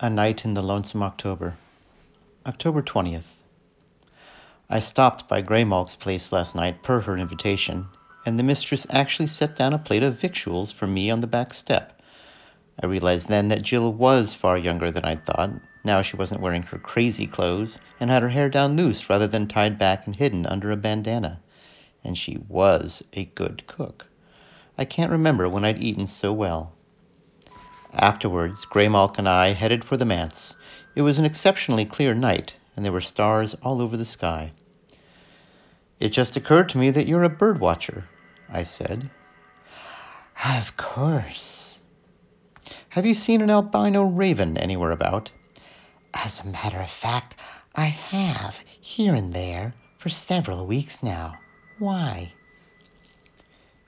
A 0.00 0.08
Night 0.08 0.44
in 0.44 0.54
the 0.54 0.62
Lonesome 0.62 1.02
October. 1.02 1.56
October 2.46 2.82
20th. 2.82 3.42
I 4.70 4.78
stopped 4.78 5.26
by 5.26 5.42
Graymalk's 5.42 5.96
place 5.96 6.30
last 6.30 6.54
night 6.54 6.84
per 6.84 7.00
her 7.00 7.18
invitation, 7.18 7.88
and 8.24 8.38
the 8.38 8.44
mistress 8.44 8.86
actually 8.90 9.26
set 9.26 9.56
down 9.56 9.72
a 9.72 9.78
plate 9.78 10.04
of 10.04 10.20
victuals 10.20 10.70
for 10.70 10.86
me 10.86 11.10
on 11.10 11.18
the 11.18 11.26
back 11.26 11.52
step. 11.52 12.00
I 12.80 12.86
realized 12.86 13.26
then 13.28 13.48
that 13.48 13.62
Jill 13.62 13.92
was 13.92 14.36
far 14.36 14.56
younger 14.56 14.92
than 14.92 15.04
I'd 15.04 15.26
thought. 15.26 15.50
Now 15.82 16.00
she 16.02 16.16
wasn't 16.16 16.42
wearing 16.42 16.62
her 16.62 16.78
crazy 16.78 17.26
clothes 17.26 17.76
and 17.98 18.08
had 18.08 18.22
her 18.22 18.28
hair 18.28 18.48
down 18.48 18.76
loose 18.76 19.10
rather 19.10 19.26
than 19.26 19.48
tied 19.48 19.80
back 19.80 20.06
and 20.06 20.14
hidden 20.14 20.46
under 20.46 20.70
a 20.70 20.76
bandana. 20.76 21.40
And 22.04 22.16
she 22.16 22.38
was 22.46 23.02
a 23.14 23.24
good 23.24 23.66
cook. 23.66 24.06
I 24.78 24.84
can't 24.84 25.10
remember 25.10 25.48
when 25.48 25.64
I'd 25.64 25.82
eaten 25.82 26.06
so 26.06 26.32
well. 26.32 26.72
Afterwards, 28.00 28.64
Graymalk 28.64 29.18
and 29.18 29.28
I 29.28 29.54
headed 29.54 29.84
for 29.84 29.96
the 29.96 30.04
manse. 30.04 30.54
It 30.94 31.02
was 31.02 31.18
an 31.18 31.24
exceptionally 31.24 31.84
clear 31.84 32.14
night, 32.14 32.54
and 32.76 32.84
there 32.84 32.92
were 32.92 33.00
stars 33.00 33.54
all 33.54 33.82
over 33.82 33.96
the 33.96 34.04
sky. 34.04 34.52
It 35.98 36.10
just 36.10 36.36
occurred 36.36 36.68
to 36.68 36.78
me 36.78 36.92
that 36.92 37.08
you're 37.08 37.24
a 37.24 37.28
bird 37.28 37.58
watcher, 37.58 38.08
I 38.48 38.62
said. 38.62 39.10
Of 40.44 40.76
course. 40.76 41.76
Have 42.90 43.04
you 43.04 43.14
seen 43.14 43.40
an 43.40 43.50
albino 43.50 44.04
raven 44.04 44.56
anywhere 44.56 44.92
about? 44.92 45.32
As 46.14 46.38
a 46.38 46.46
matter 46.46 46.78
of 46.78 46.88
fact, 46.88 47.34
I 47.74 47.86
have, 47.86 48.60
here 48.80 49.16
and 49.16 49.32
there, 49.32 49.74
for 49.96 50.08
several 50.08 50.66
weeks 50.66 51.02
now. 51.02 51.34
Why? 51.80 52.32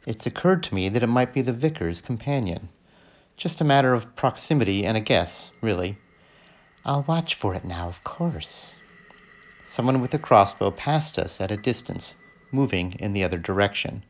It's 0.04 0.27
occurred 0.27 0.65
to 0.65 0.74
me 0.74 0.88
that 0.88 1.04
it 1.04 1.06
might 1.06 1.32
be 1.32 1.42
the 1.42 1.52
vicar's 1.52 2.02
companion. 2.02 2.70
Just 3.41 3.63
a 3.63 3.65
matter 3.65 3.95
of 3.95 4.15
proximity 4.16 4.85
and 4.85 4.99
a 4.99 5.01
guess, 5.01 5.51
really. 5.63 5.96
I'll 6.85 7.05
watch 7.05 7.35
for 7.35 7.55
it 7.55 7.65
now, 7.65 7.88
of 7.88 8.05
course. 8.05 8.79
Someone 9.65 10.02
with 10.02 10.13
a 10.13 10.19
crossbow 10.19 10.71
passed 10.71 11.19
us 11.19 11.41
at 11.41 11.51
a 11.51 11.57
distance, 11.57 12.13
moving 12.52 12.93
in 12.99 13.15
the 13.15 13.24
other 13.24 13.38
direction. 13.38 14.05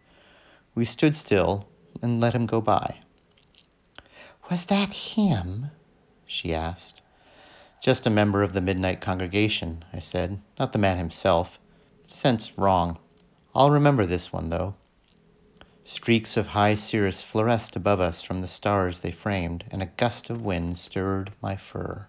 We 0.74 0.84
stood 0.84 1.14
still 1.14 1.68
and 2.02 2.20
let 2.20 2.34
him 2.34 2.46
go 2.46 2.60
by. 2.60 2.98
Was 4.50 4.64
that 4.64 4.92
him? 4.92 5.70
she 6.26 6.52
asked. 6.52 7.00
Just 7.80 8.08
a 8.08 8.10
member 8.10 8.42
of 8.42 8.52
the 8.52 8.60
midnight 8.60 9.00
congregation, 9.00 9.84
I 9.92 10.00
said, 10.00 10.40
not 10.58 10.72
the 10.72 10.80
man 10.80 10.96
himself. 10.98 11.56
Sense 12.08 12.58
wrong. 12.58 12.98
I'll 13.54 13.70
remember 13.70 14.06
this 14.06 14.32
one, 14.32 14.50
though. 14.50 14.74
Streaks 15.92 16.36
of 16.36 16.46
high 16.46 16.76
cirrus 16.76 17.20
fluoresced 17.20 17.74
above 17.74 17.98
us 17.98 18.22
from 18.22 18.40
the 18.40 18.46
stars 18.46 19.00
they 19.00 19.10
framed, 19.10 19.64
and 19.72 19.82
a 19.82 19.86
gust 19.86 20.30
of 20.30 20.44
wind 20.44 20.78
stirred 20.78 21.32
my 21.42 21.56
fur. 21.56 22.06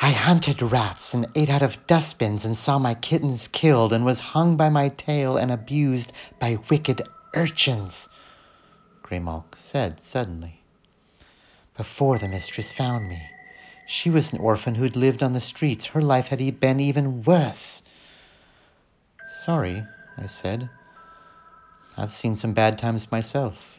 I 0.00 0.12
hunted 0.12 0.62
rats 0.62 1.14
and 1.14 1.26
ate 1.34 1.50
out 1.50 1.62
of 1.62 1.84
dustbins 1.88 2.44
and 2.44 2.56
saw 2.56 2.78
my 2.78 2.94
kittens 2.94 3.48
killed 3.48 3.92
and 3.92 4.04
was 4.04 4.20
hung 4.20 4.56
by 4.56 4.68
my 4.68 4.90
tail 4.90 5.36
and 5.36 5.50
abused 5.50 6.12
by 6.38 6.58
wicked 6.70 7.08
urchins, 7.34 8.08
Graymalk 9.02 9.56
said 9.58 10.00
suddenly. 10.00 10.60
Before 11.76 12.18
the 12.18 12.28
mistress 12.28 12.70
found 12.70 13.08
me, 13.08 13.32
she 13.84 14.10
was 14.10 14.32
an 14.32 14.38
orphan 14.38 14.76
who'd 14.76 14.94
lived 14.94 15.24
on 15.24 15.32
the 15.32 15.40
streets. 15.40 15.86
Her 15.86 16.00
life 16.00 16.28
had 16.28 16.60
been 16.60 16.78
even 16.78 17.24
worse. 17.24 17.82
Sorry, 19.28 19.88
I 20.16 20.28
said. 20.28 20.68
I've 21.96 22.12
seen 22.12 22.36
some 22.36 22.54
bad 22.54 22.78
times 22.78 23.12
myself. 23.12 23.78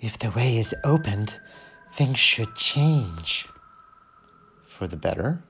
If 0.00 0.18
the 0.18 0.30
way 0.30 0.56
is 0.58 0.74
opened, 0.82 1.32
things 1.94 2.18
should 2.18 2.56
change. 2.56 3.46
For 4.76 4.88
the 4.88 4.96
better? 4.96 5.44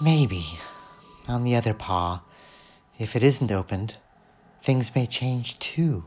Maybe. 0.00 0.44
On 1.28 1.44
the 1.44 1.54
other 1.54 1.72
paw, 1.72 2.20
if 2.98 3.14
it 3.14 3.22
isn't 3.22 3.52
opened, 3.52 3.96
things 4.62 4.92
may 4.94 5.06
change 5.06 5.56
too. 5.60 6.04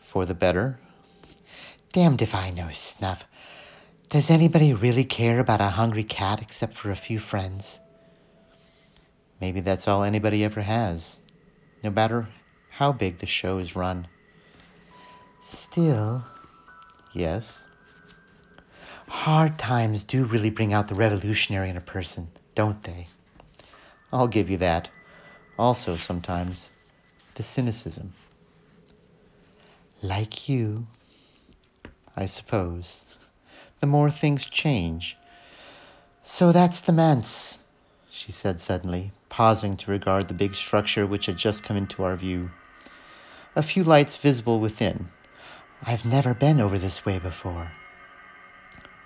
For 0.00 0.26
the 0.26 0.34
better? 0.34 0.78
Damned 1.94 2.20
if 2.20 2.34
I 2.34 2.50
know, 2.50 2.68
Snuff. 2.72 3.24
Does 4.10 4.30
anybody 4.30 4.74
really 4.74 5.04
care 5.04 5.40
about 5.40 5.62
a 5.62 5.68
hungry 5.68 6.04
cat 6.04 6.42
except 6.42 6.74
for 6.74 6.90
a 6.90 6.96
few 6.96 7.18
friends? 7.18 7.78
Maybe 9.40 9.60
that's 9.60 9.88
all 9.88 10.02
anybody 10.02 10.44
ever 10.44 10.60
has 10.60 11.20
no 11.82 11.90
matter 11.90 12.28
how 12.70 12.92
big 12.92 13.18
the 13.18 13.26
show 13.26 13.58
is 13.58 13.76
run. 13.76 14.06
Still, 15.42 16.24
yes, 17.12 17.62
hard 19.08 19.58
times 19.58 20.04
do 20.04 20.24
really 20.24 20.50
bring 20.50 20.72
out 20.72 20.88
the 20.88 20.94
revolutionary 20.94 21.70
in 21.70 21.76
a 21.76 21.80
person, 21.80 22.28
don't 22.54 22.82
they? 22.82 23.06
I'll 24.12 24.28
give 24.28 24.50
you 24.50 24.58
that. 24.58 24.88
Also, 25.58 25.96
sometimes, 25.96 26.68
the 27.34 27.42
cynicism. 27.42 28.12
Like 30.02 30.48
you. 30.48 30.86
I 32.16 32.26
suppose. 32.26 33.04
The 33.80 33.86
more 33.86 34.10
things 34.10 34.46
change. 34.46 35.16
So 36.24 36.52
that's 36.52 36.80
the 36.80 36.92
manse, 36.92 37.58
she 38.18 38.32
said 38.32 38.60
suddenly, 38.60 39.12
pausing 39.28 39.76
to 39.76 39.92
regard 39.92 40.26
the 40.26 40.34
big 40.34 40.56
structure 40.56 41.06
which 41.06 41.26
had 41.26 41.36
just 41.36 41.62
come 41.62 41.76
into 41.76 42.02
our 42.02 42.16
view. 42.16 42.50
A 43.54 43.62
few 43.62 43.84
lights 43.84 44.16
visible 44.16 44.58
within. 44.58 45.08
I've 45.86 46.04
never 46.04 46.34
been 46.34 46.60
over 46.60 46.78
this 46.78 47.06
way 47.06 47.20
before. 47.20 47.70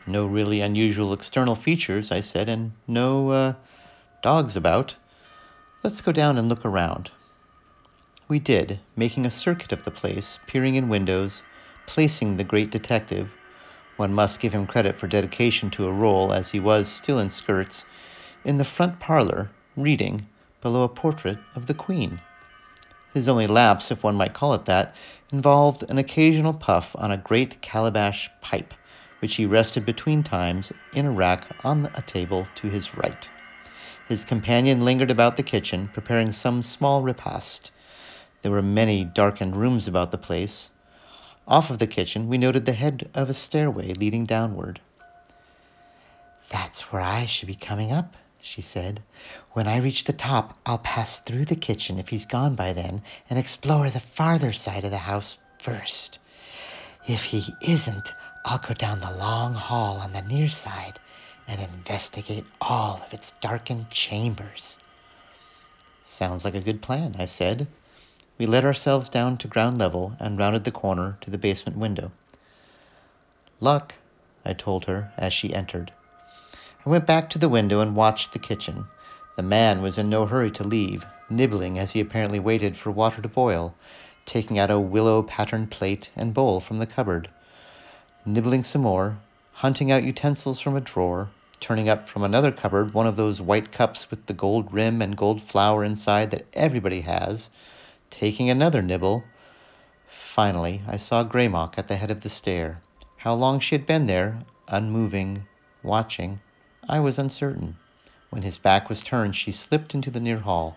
No 0.06 0.24
really 0.24 0.62
unusual 0.62 1.12
external 1.12 1.54
features, 1.54 2.10
I 2.10 2.22
said, 2.22 2.48
and 2.48 2.72
no, 2.88 3.28
uh, 3.28 3.52
dogs 4.22 4.56
about. 4.56 4.96
Let's 5.82 6.00
go 6.00 6.12
down 6.12 6.38
and 6.38 6.48
look 6.48 6.64
around. 6.64 7.10
We 8.28 8.38
did, 8.38 8.80
making 8.96 9.26
a 9.26 9.30
circuit 9.30 9.72
of 9.72 9.84
the 9.84 9.90
place, 9.90 10.38
peering 10.46 10.76
in 10.76 10.88
windows, 10.88 11.42
placing 11.84 12.38
the 12.38 12.44
great 12.44 12.70
detective, 12.70 13.28
one 13.96 14.14
must 14.14 14.40
give 14.40 14.54
him 14.54 14.66
credit 14.66 14.98
for 14.98 15.06
dedication 15.06 15.70
to 15.72 15.86
a 15.86 15.92
role 15.92 16.32
as 16.32 16.50
he 16.50 16.58
was 16.58 16.88
still 16.88 17.18
in 17.18 17.28
skirts, 17.28 17.84
in 18.44 18.58
the 18.58 18.64
front 18.64 18.98
parlor, 18.98 19.50
reading, 19.76 20.26
below 20.60 20.82
a 20.82 20.88
portrait 20.88 21.38
of 21.54 21.66
the 21.66 21.74
Queen. 21.74 22.20
His 23.14 23.28
only 23.28 23.46
lapse, 23.46 23.90
if 23.90 24.02
one 24.02 24.14
might 24.14 24.32
call 24.32 24.54
it 24.54 24.64
that, 24.64 24.94
involved 25.30 25.82
an 25.88 25.98
occasional 25.98 26.54
puff 26.54 26.96
on 26.98 27.10
a 27.10 27.16
great 27.16 27.60
calabash 27.60 28.30
pipe, 28.40 28.72
which 29.20 29.36
he 29.36 29.46
rested 29.46 29.84
between 29.84 30.22
times 30.22 30.72
in 30.92 31.06
a 31.06 31.10
rack 31.10 31.44
on 31.64 31.90
a 31.94 32.02
table 32.02 32.48
to 32.56 32.68
his 32.68 32.96
right. 32.96 33.28
His 34.08 34.24
companion 34.24 34.84
lingered 34.84 35.10
about 35.10 35.36
the 35.36 35.42
kitchen, 35.42 35.88
preparing 35.92 36.32
some 36.32 36.62
small 36.62 37.02
repast. 37.02 37.70
There 38.42 38.50
were 38.50 38.62
many 38.62 39.04
darkened 39.04 39.56
rooms 39.56 39.86
about 39.86 40.10
the 40.10 40.18
place. 40.18 40.68
Off 41.46 41.70
of 41.70 41.78
the 41.78 41.86
kitchen, 41.86 42.28
we 42.28 42.38
noted 42.38 42.64
the 42.64 42.72
head 42.72 43.08
of 43.14 43.30
a 43.30 43.34
stairway 43.34 43.94
leading 43.94 44.24
downward. 44.24 44.80
That's 46.50 46.92
where 46.92 47.02
I 47.02 47.26
should 47.26 47.46
be 47.48 47.54
coming 47.54 47.92
up, 47.92 48.16
she 48.44 48.60
said. 48.60 49.00
When 49.52 49.68
I 49.68 49.76
reach 49.76 50.04
the 50.04 50.12
top, 50.12 50.58
I'll 50.66 50.78
pass 50.78 51.18
through 51.18 51.44
the 51.44 51.56
kitchen 51.56 51.98
if 51.98 52.08
he's 52.08 52.26
gone 52.26 52.56
by 52.56 52.72
then 52.72 53.02
and 53.30 53.38
explore 53.38 53.88
the 53.88 54.00
farther 54.00 54.52
side 54.52 54.84
of 54.84 54.90
the 54.90 54.98
house 54.98 55.38
first. 55.58 56.18
If 57.06 57.22
he 57.24 57.54
isn't, 57.60 58.12
I'll 58.44 58.58
go 58.58 58.74
down 58.74 59.00
the 59.00 59.12
long 59.12 59.54
hall 59.54 59.98
on 59.98 60.12
the 60.12 60.22
near 60.22 60.48
side 60.48 60.98
and 61.46 61.60
investigate 61.60 62.44
all 62.60 63.00
of 63.06 63.14
its 63.14 63.30
darkened 63.40 63.90
chambers. 63.90 64.76
Sounds 66.04 66.44
like 66.44 66.56
a 66.56 66.60
good 66.60 66.82
plan, 66.82 67.14
I 67.18 67.26
said. 67.26 67.68
We 68.38 68.46
let 68.46 68.64
ourselves 68.64 69.08
down 69.08 69.38
to 69.38 69.48
ground 69.48 69.78
level 69.78 70.16
and 70.18 70.36
rounded 70.36 70.64
the 70.64 70.72
corner 70.72 71.16
to 71.20 71.30
the 71.30 71.38
basement 71.38 71.78
window. 71.78 72.10
Luck, 73.60 73.94
I 74.44 74.52
told 74.52 74.86
her 74.86 75.12
as 75.16 75.32
she 75.32 75.54
entered. 75.54 75.92
I 76.84 76.90
went 76.90 77.06
back 77.06 77.30
to 77.30 77.38
the 77.38 77.48
window 77.48 77.78
and 77.78 77.94
watched 77.94 78.32
the 78.32 78.40
kitchen. 78.40 78.88
The 79.36 79.42
man 79.44 79.82
was 79.82 79.98
in 79.98 80.10
no 80.10 80.26
hurry 80.26 80.50
to 80.50 80.64
leave, 80.64 81.06
nibbling 81.30 81.78
as 81.78 81.92
he 81.92 82.00
apparently 82.00 82.40
waited 82.40 82.76
for 82.76 82.90
water 82.90 83.22
to 83.22 83.28
boil, 83.28 83.76
taking 84.26 84.58
out 84.58 84.68
a 84.68 84.80
willow 84.80 85.22
patterned 85.22 85.70
plate 85.70 86.10
and 86.16 86.34
bowl 86.34 86.58
from 86.58 86.80
the 86.80 86.86
cupboard, 86.86 87.30
nibbling 88.26 88.64
some 88.64 88.82
more, 88.82 89.16
hunting 89.52 89.92
out 89.92 90.02
utensils 90.02 90.58
from 90.58 90.74
a 90.74 90.80
drawer, 90.80 91.28
turning 91.60 91.88
up 91.88 92.08
from 92.08 92.24
another 92.24 92.50
cupboard 92.50 92.92
one 92.92 93.06
of 93.06 93.14
those 93.14 93.40
white 93.40 93.70
cups 93.70 94.10
with 94.10 94.26
the 94.26 94.34
gold 94.34 94.74
rim 94.74 95.00
and 95.00 95.16
gold 95.16 95.40
flower 95.40 95.84
inside 95.84 96.32
that 96.32 96.46
everybody 96.52 97.02
has, 97.02 97.48
taking 98.10 98.50
another 98.50 98.82
nibble. 98.82 99.22
Finally, 100.10 100.82
I 100.88 100.96
saw 100.96 101.22
Graymalk 101.22 101.78
at 101.78 101.86
the 101.86 101.94
head 101.94 102.10
of 102.10 102.22
the 102.22 102.28
stair. 102.28 102.82
How 103.18 103.34
long 103.34 103.60
she 103.60 103.76
had 103.76 103.86
been 103.86 104.06
there, 104.06 104.42
unmoving, 104.66 105.46
watching, 105.84 106.40
I 106.88 106.98
was 106.98 107.16
uncertain. 107.16 107.76
When 108.30 108.42
his 108.42 108.58
back 108.58 108.88
was 108.88 109.02
turned, 109.02 109.36
she 109.36 109.52
slipped 109.52 109.94
into 109.94 110.10
the 110.10 110.18
near 110.18 110.40
hall. 110.40 110.76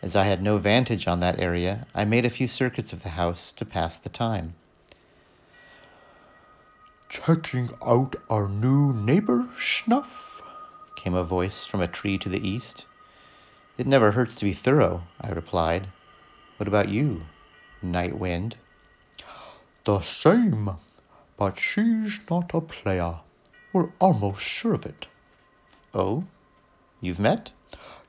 As 0.00 0.16
I 0.16 0.24
had 0.24 0.42
no 0.42 0.56
vantage 0.56 1.06
on 1.06 1.20
that 1.20 1.38
area, 1.38 1.86
I 1.94 2.06
made 2.06 2.24
a 2.24 2.30
few 2.30 2.48
circuits 2.48 2.94
of 2.94 3.02
the 3.02 3.10
house 3.10 3.52
to 3.52 3.66
pass 3.66 3.98
the 3.98 4.08
time. 4.08 4.54
Checking 7.10 7.70
out 7.84 8.16
our 8.30 8.48
new 8.48 8.94
neighbor, 8.94 9.46
Snuff? 9.60 10.40
came 10.96 11.14
a 11.14 11.22
voice 11.22 11.66
from 11.66 11.82
a 11.82 11.88
tree 11.88 12.16
to 12.18 12.30
the 12.30 12.44
east. 12.48 12.86
It 13.76 13.86
never 13.86 14.12
hurts 14.12 14.36
to 14.36 14.44
be 14.46 14.54
thorough, 14.54 15.02
I 15.20 15.28
replied. 15.28 15.86
What 16.56 16.66
about 16.66 16.88
you, 16.88 17.26
Nightwind? 17.84 18.54
The 19.84 20.00
same, 20.00 20.70
but 21.36 21.58
she's 21.58 22.20
not 22.30 22.54
a 22.54 22.62
player. 22.62 23.20
We're 23.74 23.90
almost 24.00 24.40
sure 24.40 24.72
of 24.72 24.86
it. 24.86 25.06
Oh? 25.96 26.24
You've 27.00 27.18
met? 27.18 27.52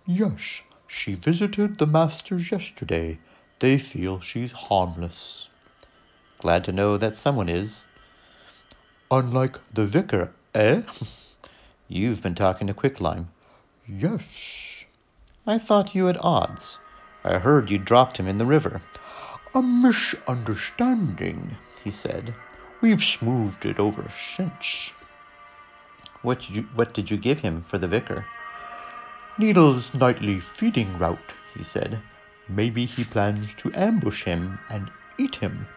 Yes, 0.06 0.62
she 0.88 1.14
visited 1.14 1.78
the 1.78 1.88
masters 1.88 2.52
yesterday. 2.52 3.18
They 3.60 3.78
feel 3.78 4.20
she's 4.20 4.52
harmless. 4.52 5.48
Glad 6.38 6.66
to 6.66 6.74
know 6.74 6.98
that 6.98 7.16
someone 7.16 7.48
is. 7.48 7.84
Unlike 9.10 9.60
the 9.74 9.88
vicar, 9.88 10.34
eh? 10.54 10.82
You've 11.88 12.22
been 12.22 12.36
talking 12.36 12.68
to 12.68 12.74
Quicklime. 12.74 13.30
Yes. 13.88 14.84
I 15.46 15.58
thought 15.58 15.96
you 15.96 16.08
had 16.08 16.18
odds. 16.20 16.80
I 17.24 17.38
heard 17.38 17.72
you 17.72 17.78
dropped 17.78 18.18
him 18.18 18.28
in 18.28 18.38
the 18.38 18.46
river. 18.46 18.82
A 19.56 19.62
misunderstanding, 19.62 21.56
he 21.86 21.92
said. 21.92 22.36
We've 22.82 23.02
smoothed 23.02 23.66
it 23.66 23.80
over 23.80 24.12
since. 24.36 24.92
What 26.22 26.40
did 26.40 26.50
you, 26.50 26.62
what 26.74 26.94
did 26.94 27.12
you 27.12 27.18
give 27.18 27.40
him 27.40 27.64
for 27.64 27.78
the 27.78 27.88
vicar? 27.88 28.26
Needle's 29.38 29.94
nightly 29.94 30.40
feeding 30.40 30.98
route, 30.98 31.34
he 31.56 31.64
said. 31.64 32.02
Maybe 32.50 32.86
he 32.86 33.04
plans 33.04 33.54
to 33.56 33.72
ambush 33.76 34.24
him 34.24 34.58
and 34.70 34.90
eat 35.18 35.36
him. 35.36 35.68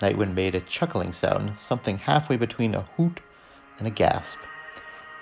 Nightwind 0.00 0.34
made 0.34 0.54
a 0.54 0.60
chuckling 0.60 1.12
sound, 1.12 1.58
something 1.58 1.98
halfway 1.98 2.36
between 2.36 2.74
a 2.74 2.86
hoot 2.96 3.20
and 3.78 3.86
a 3.86 3.90
gasp. 3.90 4.38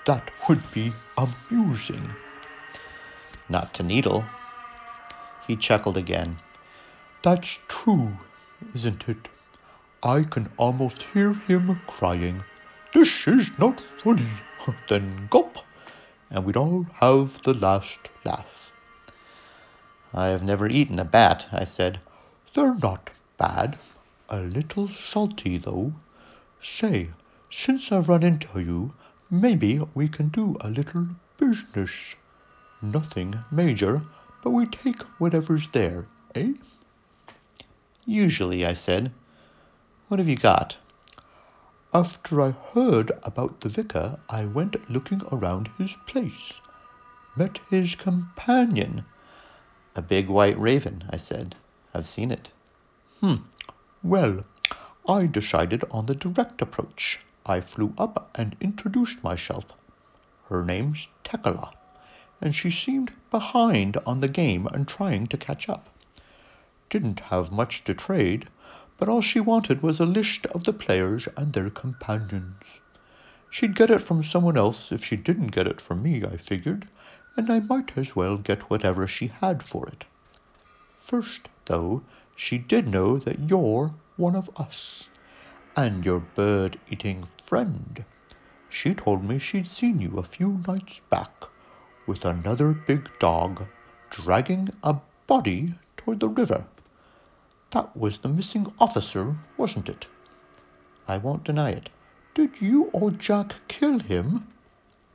That 0.06 0.30
would 0.48 0.62
be 0.72 0.92
amusing. 1.16 2.10
Not 3.48 3.74
to 3.74 3.82
Needle. 3.82 4.24
He 5.46 5.56
chuckled 5.56 5.96
again. 5.96 6.38
That's 7.22 7.58
true, 7.66 8.16
isn't 8.74 9.08
it? 9.08 9.28
I 10.02 10.22
can 10.22 10.52
almost 10.56 11.02
hear 11.02 11.32
him 11.32 11.80
crying, 11.88 12.44
This 12.94 13.26
is 13.26 13.50
not 13.58 13.82
funny. 14.02 14.28
Then 14.88 15.28
gulp, 15.30 15.58
and 16.30 16.44
we'd 16.44 16.56
all 16.56 16.84
have 16.94 17.42
the 17.42 17.54
last 17.54 18.10
laugh. 18.24 18.72
I 20.12 20.28
have 20.28 20.42
never 20.42 20.68
eaten 20.68 20.98
a 20.98 21.04
bat, 21.04 21.46
I 21.52 21.64
said. 21.64 22.00
They're 22.54 22.74
not 22.74 23.10
bad. 23.36 23.78
A 24.28 24.40
little 24.40 24.88
salty, 24.88 25.58
though. 25.58 25.92
Say, 26.62 27.10
since 27.50 27.92
I 27.92 27.98
run 27.98 28.22
into 28.22 28.60
you, 28.60 28.92
maybe 29.30 29.80
we 29.94 30.08
can 30.08 30.28
do 30.28 30.56
a 30.60 30.68
little 30.70 31.06
business. 31.38 32.14
Nothing 32.82 33.38
major, 33.50 34.02
but 34.42 34.50
we 34.50 34.66
take 34.66 35.02
whatever's 35.18 35.68
there, 35.68 36.06
eh? 36.34 36.52
Usually, 38.04 38.64
I 38.64 38.72
said. 38.74 39.12
What 40.08 40.18
have 40.18 40.28
you 40.28 40.36
got? 40.36 40.78
After 41.94 42.42
I 42.42 42.50
heard 42.50 43.12
about 43.22 43.62
the 43.62 43.70
vicar, 43.70 44.20
I 44.28 44.44
went 44.44 44.90
looking 44.90 45.22
around 45.32 45.70
his 45.78 45.96
place. 46.06 46.60
Met 47.34 47.60
his 47.70 47.94
companion. 47.94 49.06
A 49.96 50.02
big 50.02 50.28
white 50.28 50.58
raven, 50.60 51.04
I 51.08 51.16
said. 51.16 51.56
I've 51.94 52.06
seen 52.06 52.30
it. 52.30 52.50
Hmm. 53.20 53.36
Well, 54.02 54.44
I 55.08 55.24
decided 55.24 55.82
on 55.90 56.04
the 56.04 56.14
direct 56.14 56.60
approach. 56.60 57.20
I 57.46 57.62
flew 57.62 57.94
up 57.96 58.28
and 58.34 58.54
introduced 58.60 59.24
myself. 59.24 59.64
Her 60.50 60.62
name's 60.66 61.08
Tekela, 61.24 61.72
and 62.38 62.54
she 62.54 62.70
seemed 62.70 63.14
behind 63.30 63.96
on 64.04 64.20
the 64.20 64.28
game 64.28 64.66
and 64.66 64.86
trying 64.86 65.26
to 65.28 65.38
catch 65.38 65.70
up. 65.70 65.88
Didn't 66.90 67.20
have 67.20 67.50
much 67.50 67.82
to 67.84 67.94
trade, 67.94 68.50
but 68.98 69.08
all 69.08 69.20
she 69.20 69.40
wanted 69.40 69.82
was 69.82 70.00
a 70.00 70.04
list 70.04 70.44
of 70.46 70.64
the 70.64 70.72
players 70.72 71.28
and 71.36 71.52
their 71.52 71.70
companions. 71.70 72.80
She'd 73.48 73.76
get 73.76 73.90
it 73.90 74.02
from 74.02 74.22
someone 74.22 74.58
else 74.58 74.92
if 74.92 75.04
she 75.04 75.16
didn't 75.16 75.52
get 75.52 75.66
it 75.66 75.80
from 75.80 76.02
me, 76.02 76.24
I 76.24 76.36
figured, 76.36 76.86
and 77.36 77.50
I 77.50 77.60
might 77.60 77.96
as 77.96 78.14
well 78.16 78.36
get 78.36 78.68
whatever 78.68 79.06
she 79.06 79.28
had 79.28 79.62
for 79.62 79.86
it. 79.86 80.04
First, 81.06 81.48
though, 81.66 82.02
she 82.36 82.58
did 82.58 82.88
know 82.88 83.16
that 83.18 83.48
you're 83.48 83.94
one 84.16 84.34
of 84.34 84.50
us, 84.56 85.08
and 85.76 86.04
your 86.04 86.20
bird-eating 86.20 87.28
friend. 87.46 88.04
She 88.68 88.94
told 88.94 89.24
me 89.24 89.38
she'd 89.38 89.70
seen 89.70 90.00
you 90.00 90.18
a 90.18 90.24
few 90.24 90.60
nights 90.66 91.00
back 91.08 91.44
with 92.06 92.24
another 92.24 92.72
big 92.72 93.08
dog 93.18 93.66
dragging 94.10 94.70
a 94.82 94.96
body 95.26 95.74
toward 95.96 96.20
the 96.20 96.28
river. 96.28 96.64
That 97.70 97.94
was 97.94 98.18
the 98.18 98.28
missing 98.28 98.72
officer, 98.78 99.36
wasn't 99.56 99.88
it? 99.90 100.06
I 101.06 101.18
won't 101.18 101.44
deny 101.44 101.70
it. 101.70 101.90
Did 102.34 102.60
you 102.60 102.84
or 102.94 103.10
Jack 103.10 103.56
kill 103.68 103.98
him? 103.98 104.46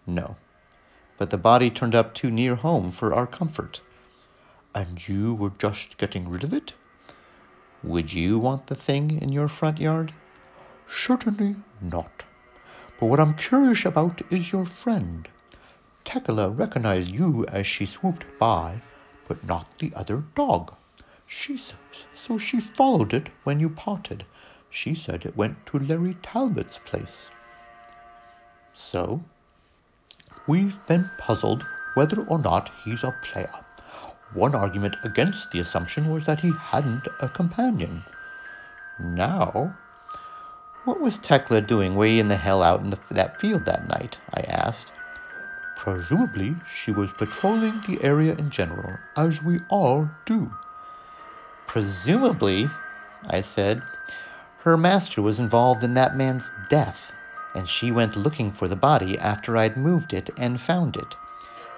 No, 0.06 0.36
but 1.18 1.30
the 1.30 1.38
body 1.38 1.70
turned 1.70 1.96
up 1.96 2.14
too 2.14 2.30
near 2.30 2.56
home 2.56 2.92
for 2.92 3.14
our 3.14 3.26
comfort. 3.26 3.82
And 4.76 5.08
you 5.08 5.34
were 5.34 5.54
just 5.58 5.98
getting 5.98 6.30
rid 6.30 6.44
of 6.44 6.54
it? 6.54 6.74
Would 7.82 8.14
you 8.14 8.38
want 8.38 8.68
the 8.68 8.76
thing 8.76 9.20
in 9.22 9.32
your 9.32 9.48
front 9.48 9.80
yard? 9.80 10.14
Certainly 10.88 11.56
not. 11.82 12.24
But 13.00 13.08
what 13.08 13.20
I'm 13.20 13.36
curious 13.36 13.86
about 13.86 14.22
is 14.32 14.52
your 14.52 14.66
friend. 14.66 15.28
Tekela 16.06 16.50
recognized 16.50 17.10
you 17.10 17.46
as 17.48 17.66
she 17.66 17.86
swooped 17.86 18.26
by, 18.38 18.82
but 19.28 19.44
not 19.44 19.68
the 19.80 19.92
other 19.96 20.24
dog. 20.36 20.76
She 21.36 21.60
so 22.14 22.38
she 22.38 22.60
followed 22.60 23.12
it 23.12 23.30
when 23.44 23.60
you 23.60 23.68
parted. 23.68 24.24
She 24.70 24.94
said 24.94 25.26
it 25.26 25.36
went 25.36 25.66
to 25.66 25.80
Larry 25.80 26.14
Talbot's 26.22 26.78
place. 26.86 27.28
So? 28.76 29.24
We've 30.48 30.78
been 30.86 31.10
puzzled 31.18 31.64
whether 31.96 32.22
or 32.22 32.38
not 32.38 32.70
he's 32.86 33.04
a 33.04 33.12
player. 33.24 33.52
One 34.34 34.54
argument 34.54 34.96
against 35.04 35.50
the 35.50 35.60
assumption 35.60 36.12
was 36.14 36.24
that 36.26 36.40
he 36.40 36.52
hadn't 36.52 37.08
a 37.20 37.28
companion. 37.28 38.04
Now, 39.00 39.76
what 40.86 41.02
was 41.02 41.18
Tekela 41.18 41.66
doing 41.66 41.96
way 41.96 42.20
in 42.20 42.28
the 42.28 42.38
hell 42.38 42.62
out 42.62 42.82
in 42.82 42.92
the, 42.92 43.00
that 43.10 43.42
field 43.42 43.66
that 43.66 43.88
night? 43.88 44.20
I 44.36 44.42
asked. 44.42 44.92
Presumably, 45.78 46.56
she 46.72 46.92
was 46.92 47.12
patrolling 47.12 47.82
the 47.82 48.04
area 48.04 48.36
in 48.36 48.52
general, 48.52 49.00
as 49.18 49.42
we 49.42 49.60
all 49.70 50.08
do. 50.26 50.54
Presumably, 51.74 52.70
I 53.32 53.42
said, 53.42 53.82
her 54.60 54.78
master 54.78 55.24
was 55.24 55.40
involved 55.40 55.84
in 55.84 55.96
that 55.96 56.16
man's 56.16 56.52
death, 56.70 57.12
and 57.56 57.68
she 57.68 57.92
went 57.92 58.16
looking 58.16 58.52
for 58.52 58.68
the 58.68 58.76
body 58.76 59.18
after 59.18 59.58
I'd 59.58 59.76
moved 59.76 60.14
it 60.14 60.30
and 60.38 60.62
found 60.62 60.96
it. 60.96 61.16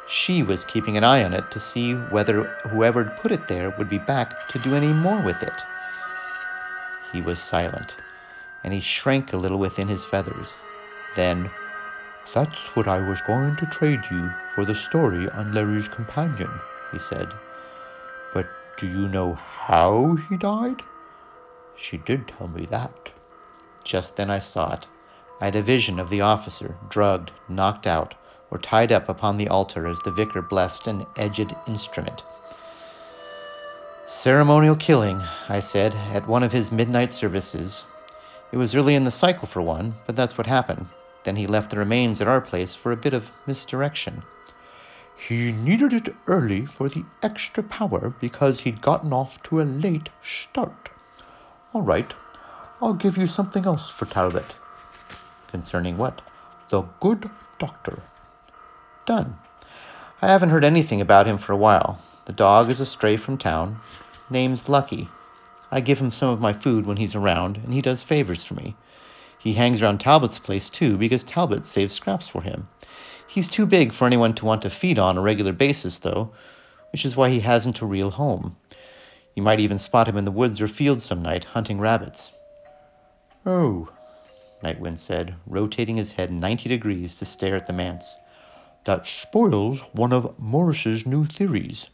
She 0.05 0.43
was 0.43 0.65
keeping 0.65 0.97
an 0.97 1.05
eye 1.05 1.23
on 1.23 1.33
it 1.33 1.49
to 1.51 1.61
see 1.61 1.93
whether 1.93 2.43
whoever'd 2.69 3.15
put 3.21 3.31
it 3.31 3.47
there 3.47 3.69
would 3.69 3.89
be 3.89 3.97
back 3.99 4.49
to 4.49 4.59
do 4.59 4.75
any 4.75 4.91
more 4.91 5.21
with 5.21 5.41
it. 5.41 5.63
He 7.13 7.21
was 7.21 7.39
silent, 7.39 7.95
and 8.65 8.73
he 8.73 8.81
shrank 8.81 9.31
a 9.31 9.37
little 9.37 9.59
within 9.59 9.87
his 9.87 10.03
feathers. 10.03 10.55
Then, 11.15 11.49
That's 12.33 12.75
what 12.75 12.89
I 12.89 12.99
was 12.99 13.21
going 13.21 13.55
to 13.55 13.65
trade 13.67 14.03
you 14.11 14.29
for 14.55 14.65
the 14.65 14.75
story 14.75 15.29
on 15.29 15.53
Larry's 15.53 15.87
companion, 15.87 16.51
he 16.91 16.99
said. 16.99 17.29
But 18.33 18.45
do 18.77 18.87
you 18.87 19.07
know 19.07 19.35
how 19.35 20.15
he 20.29 20.35
died? 20.35 20.81
She 21.77 21.97
did 21.97 22.27
tell 22.27 22.47
me 22.47 22.65
that. 22.67 23.11
Just 23.83 24.15
then 24.15 24.29
I 24.29 24.39
saw 24.39 24.73
it. 24.73 24.87
I 25.39 25.45
had 25.45 25.55
a 25.55 25.61
vision 25.61 25.99
of 25.99 26.09
the 26.09 26.21
officer, 26.21 26.75
drugged, 26.89 27.31
knocked 27.47 27.87
out, 27.87 28.15
or 28.51 28.57
tied 28.57 28.91
up 28.91 29.09
upon 29.09 29.37
the 29.37 29.47
altar 29.47 29.87
as 29.87 29.99
the 29.99 30.11
vicar 30.11 30.41
blessed 30.41 30.87
an 30.87 31.05
edged 31.17 31.55
instrument. 31.67 32.23
Ceremonial 34.07 34.75
killing, 34.75 35.21
I 35.49 35.59
said, 35.59 35.93
at 36.13 36.27
one 36.27 36.43
of 36.43 36.51
his 36.51 36.71
midnight 36.71 37.11
services. 37.11 37.83
It 38.51 38.57
was 38.57 38.75
early 38.75 38.95
in 38.95 39.03
the 39.03 39.11
cycle 39.11 39.47
for 39.47 39.61
one, 39.61 39.95
but 40.05 40.15
that's 40.15 40.37
what 40.37 40.47
happened. 40.47 40.87
Then 41.23 41.35
he 41.35 41.47
left 41.47 41.71
the 41.71 41.79
remains 41.79 42.21
at 42.21 42.27
our 42.27 42.41
place 42.41 42.75
for 42.75 42.91
a 42.91 42.97
bit 42.97 43.13
of 43.13 43.31
misdirection. 43.47 44.23
He 45.17 45.51
needed 45.51 45.93
it 45.93 46.15
early 46.27 46.65
for 46.65 46.89
the 46.89 47.05
extra 47.23 47.63
power 47.63 48.13
because 48.19 48.59
he'd 48.59 48.81
gotten 48.81 49.13
off 49.13 49.41
to 49.43 49.61
a 49.61 49.63
late 49.63 50.09
start. 50.21 50.89
All 51.73 51.81
right, 51.81 52.13
I'll 52.81 52.93
give 52.93 53.17
you 53.17 53.25
something 53.25 53.65
else 53.65 53.89
for 53.89 54.05
Talbot. 54.05 54.55
Concerning 55.47 55.97
what? 55.97 56.21
The 56.69 56.81
good 56.99 57.29
doctor. 57.59 57.99
Done. 59.05 59.37
I 60.21 60.27
haven't 60.27 60.49
heard 60.49 60.63
anything 60.63 61.01
about 61.01 61.27
him 61.27 61.37
for 61.37 61.53
a 61.53 61.57
while. 61.57 61.99
The 62.25 62.33
dog 62.33 62.69
is 62.69 62.79
a 62.79 62.85
stray 62.85 63.17
from 63.17 63.37
town. 63.37 63.79
Name's 64.29 64.67
Lucky. 64.67 65.09
I 65.71 65.79
give 65.79 65.99
him 65.99 66.11
some 66.11 66.29
of 66.29 66.41
my 66.41 66.53
food 66.53 66.85
when 66.85 66.97
he's 66.97 67.15
around, 67.15 67.57
and 67.57 67.73
he 67.73 67.81
does 67.81 68.03
favors 68.03 68.43
for 68.43 68.55
me. 68.55 68.75
He 69.37 69.53
hangs 69.53 69.81
around 69.81 69.99
Talbot's 69.99 70.39
place 70.39 70.69
too 70.69 70.97
because 70.97 71.23
Talbot 71.23 71.65
saves 71.65 71.93
scraps 71.93 72.27
for 72.27 72.41
him. 72.41 72.67
He's 73.35 73.49
too 73.49 73.65
big 73.65 73.91
for 73.91 74.07
anyone 74.07 74.33
to 74.35 74.45
want 74.45 74.61
to 74.61 74.69
feed 74.69 74.97
on 74.97 75.17
a 75.17 75.21
regular 75.21 75.51
basis, 75.51 75.99
though, 75.99 76.31
which 76.93 77.03
is 77.03 77.17
why 77.17 77.29
he 77.29 77.41
hasn't 77.41 77.81
a 77.81 77.85
real 77.85 78.09
home. 78.09 78.55
You 79.35 79.43
might 79.43 79.59
even 79.59 79.77
spot 79.77 80.07
him 80.07 80.15
in 80.15 80.23
the 80.23 80.31
woods 80.31 80.61
or 80.61 80.69
fields 80.69 81.03
some 81.03 81.21
night 81.21 81.43
hunting 81.43 81.77
rabbits. 81.77 82.31
Oh, 83.45 83.89
Nightwind 84.63 84.99
said, 84.99 85.35
rotating 85.45 85.97
his 85.97 86.13
head 86.13 86.31
90 86.31 86.69
degrees 86.69 87.15
to 87.15 87.25
stare 87.25 87.57
at 87.57 87.67
the 87.67 87.73
manse. 87.73 88.15
That 88.85 89.05
spoils 89.05 89.81
one 89.91 90.13
of 90.13 90.39
Morris's 90.39 91.05
new 91.05 91.25
theories. 91.25 91.89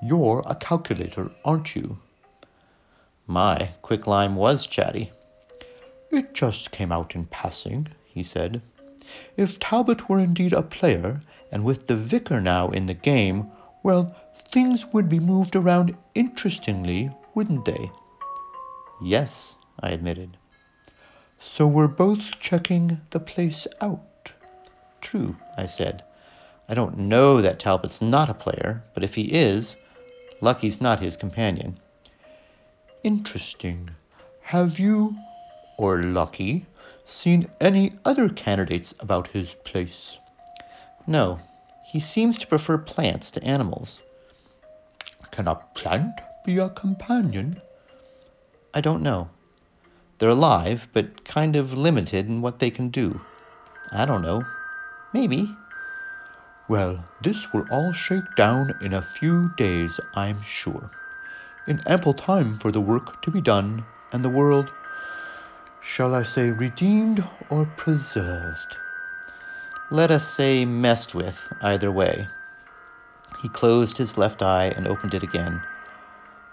You're 0.00 0.44
a 0.46 0.54
calculator, 0.54 1.32
aren't 1.44 1.74
you? 1.74 1.98
My, 3.26 3.70
Quicklime 3.82 4.36
was 4.36 4.68
chatty. 4.68 5.10
It 6.12 6.32
just 6.32 6.70
came 6.70 6.92
out 6.92 7.16
in 7.16 7.26
passing, 7.26 7.88
he 8.04 8.22
said. 8.22 8.62
If 9.36 9.58
Talbot 9.58 10.08
were 10.08 10.18
indeed 10.18 10.52
a 10.52 10.62
player, 10.62 11.20
and 11.52 11.64
with 11.64 11.86
the 11.86 11.96
vicar 11.96 12.40
now 12.40 12.70
in 12.70 12.86
the 12.86 12.94
game, 12.94 13.50
well, 13.82 14.14
things 14.50 14.86
would 14.92 15.08
be 15.08 15.20
moved 15.20 15.54
around 15.56 15.96
interestingly, 16.14 17.10
wouldn't 17.34 17.64
they? 17.64 17.90
Yes, 19.02 19.56
I 19.80 19.90
admitted. 19.90 20.36
So 21.38 21.66
we're 21.66 21.88
both 21.88 22.38
checking 22.40 23.00
the 23.10 23.20
place 23.20 23.66
out. 23.80 24.32
True, 25.00 25.36
I 25.56 25.66
said. 25.66 26.02
I 26.68 26.74
don't 26.74 26.96
know 26.96 27.42
that 27.42 27.58
Talbot's 27.58 28.00
not 28.00 28.30
a 28.30 28.34
player, 28.34 28.82
but 28.94 29.04
if 29.04 29.14
he 29.14 29.24
is, 29.24 29.76
Lucky's 30.40 30.80
not 30.80 31.00
his 31.00 31.16
companion. 31.16 31.78
Interesting. 33.02 33.90
Have 34.40 34.78
you 34.78 35.14
or 35.76 36.00
Lucky 36.00 36.64
seen 37.04 37.48
any 37.60 37.92
other 38.04 38.28
candidates 38.28 38.94
about 39.00 39.28
his 39.28 39.54
place? 39.64 40.18
No, 41.06 41.38
he 41.84 42.00
seems 42.00 42.38
to 42.38 42.46
prefer 42.46 42.78
plants 42.78 43.30
to 43.32 43.44
animals. 43.44 44.00
Can 45.30 45.48
a 45.48 45.56
plant 45.74 46.20
be 46.44 46.58
a 46.58 46.68
companion? 46.70 47.60
I 48.72 48.80
don't 48.80 49.02
know. 49.02 49.28
They're 50.18 50.30
alive, 50.30 50.88
but 50.92 51.24
kind 51.24 51.56
of 51.56 51.74
limited 51.74 52.28
in 52.28 52.40
what 52.40 52.58
they 52.58 52.70
can 52.70 52.88
do. 52.88 53.20
I 53.92 54.06
don't 54.06 54.22
know. 54.22 54.44
Maybe. 55.12 55.48
Well, 56.68 57.04
this 57.20 57.52
will 57.52 57.66
all 57.70 57.92
shake 57.92 58.34
down 58.36 58.74
in 58.80 58.94
a 58.94 59.02
few 59.02 59.50
days, 59.56 60.00
I'm 60.14 60.40
sure. 60.42 60.90
In 61.66 61.82
ample 61.86 62.14
time 62.14 62.58
for 62.58 62.72
the 62.72 62.80
work 62.80 63.22
to 63.22 63.30
be 63.30 63.40
done 63.40 63.84
and 64.12 64.24
the 64.24 64.30
world 64.30 64.70
shall 65.84 66.14
I 66.14 66.22
say 66.22 66.50
redeemed 66.50 67.22
or 67.50 67.66
preserved? 67.76 68.78
Let 69.90 70.10
us 70.10 70.26
say 70.26 70.64
messed 70.64 71.14
with, 71.14 71.38
either 71.60 71.92
way. 71.92 72.26
He 73.42 73.48
closed 73.50 73.98
his 73.98 74.16
left 74.16 74.42
eye 74.42 74.72
and 74.76 74.88
opened 74.88 75.12
it 75.12 75.22
again. 75.22 75.60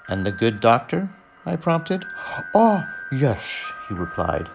And 0.09 0.25
the 0.25 0.31
good 0.33 0.59
doctor? 0.59 1.09
I 1.45 1.55
prompted. 1.55 2.05
Ah, 2.53 2.87
yes, 3.11 3.71
he 3.87 3.95
replied. 3.95 4.49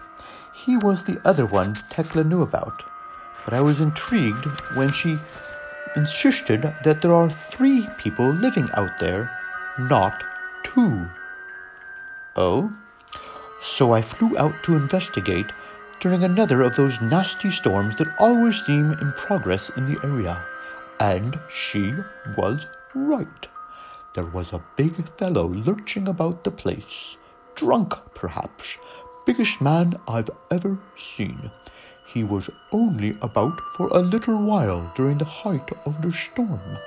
He 0.53 0.77
was 0.77 1.03
the 1.03 1.19
other 1.25 1.47
one 1.47 1.73
Tekela 1.89 2.23
knew 2.23 2.43
about, 2.43 2.83
but 3.43 3.55
I 3.55 3.61
was 3.61 3.81
intrigued 3.81 4.45
when 4.75 4.91
she 4.91 5.17
insisted 5.95 6.61
that 6.83 7.01
there 7.01 7.13
are 7.13 7.29
three 7.29 7.89
people 7.97 8.29
living 8.29 8.69
out 8.75 8.99
there, 8.99 9.29
not 9.79 10.23
two. 10.63 11.07
Oh? 12.35 12.71
So 13.67 13.93
I 13.93 14.01
flew 14.01 14.37
out 14.37 14.63
to 14.63 14.75
investigate 14.75 15.51
during 15.99 16.23
another 16.23 16.61
of 16.61 16.75
those 16.75 17.01
nasty 17.01 17.51
storms 17.51 17.95
that 17.97 18.07
always 18.19 18.63
seem 18.65 18.93
in 18.93 19.11
progress 19.13 19.69
in 19.69 19.93
the 19.93 19.99
area. 20.03 20.41
And 20.99 21.39
she 21.49 21.93
was 22.37 22.65
right. 22.95 23.47
There 24.13 24.25
was 24.25 24.53
a 24.53 24.63
big 24.77 24.95
fellow 25.17 25.47
lurching 25.47 26.07
about 26.07 26.43
the 26.43 26.51
place, 26.51 27.17
drunk 27.55 27.93
perhaps, 28.15 28.77
biggest 29.25 29.61
man 29.61 29.99
I've 30.07 30.29
ever 30.49 30.77
seen. 30.97 31.51
He 32.07 32.23
was 32.23 32.49
only 32.71 33.17
about 33.21 33.59
for 33.75 33.89
a 33.89 33.99
little 33.99 34.41
while 34.41 34.93
during 34.95 35.17
the 35.17 35.25
height 35.25 35.69
of 35.85 36.01
the 36.01 36.13
storm. 36.13 36.77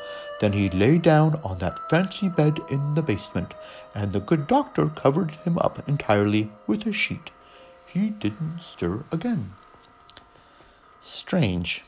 Then 0.40 0.54
he 0.54 0.70
lay 0.70 0.96
down 0.96 1.38
on 1.44 1.58
that 1.58 1.90
fancy 1.90 2.30
bed 2.30 2.58
in 2.70 2.94
the 2.94 3.02
basement, 3.02 3.52
and 3.94 4.14
the 4.14 4.20
good 4.20 4.46
doctor 4.46 4.88
covered 4.88 5.32
him 5.32 5.58
up 5.58 5.86
entirely 5.86 6.50
with 6.66 6.86
a 6.86 6.92
sheet. 6.94 7.30
He 7.84 8.08
didn't 8.08 8.60
stir 8.62 9.04
again. 9.12 9.52
Strange. 11.04 11.84